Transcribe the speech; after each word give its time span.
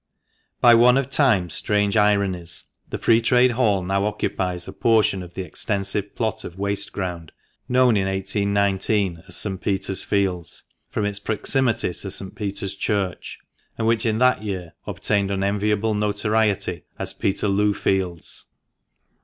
—By 0.67 0.73
one 0.73 0.97
of 0.97 1.11
Time's 1.11 1.53
strange 1.53 1.95
ironies 1.95 2.63
the 2.89 2.97
Free 2.97 3.21
Trade 3.21 3.51
Hall 3.51 3.83
now 3.83 4.05
occupies 4.07 4.67
a 4.67 4.73
portion 4.73 5.21
of 5.21 5.35
the 5.35 5.43
extensive 5.43 6.15
plot 6.15 6.43
of 6.43 6.57
waste 6.57 6.91
ground 6.91 7.31
known 7.69 7.95
in 7.95 8.07
1819 8.07 9.17
as 9.27 9.39
476 9.39 9.43
FINAL 9.43 9.51
APPENDIX. 9.51 10.01
St. 10.01 10.09
Peter's 10.09 10.09
Fields, 10.09 10.63
from 10.89 11.05
its 11.05 11.19
proximity 11.19 11.93
to 11.93 12.09
St. 12.09 12.33
Peter's 12.35 12.73
Church, 12.73 13.37
and 13.77 13.85
which 13.85 14.07
in 14.07 14.17
that 14.17 14.41
year 14.41 14.73
obtained 14.87 15.29
unenviable 15.29 15.93
notoriety 15.93 16.83
as 16.97 17.13
Peterloo 17.13 17.75
Fields. 17.75 18.45